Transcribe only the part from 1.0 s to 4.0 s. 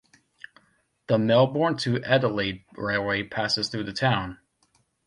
The Melbourne to Adelaide railway passes through the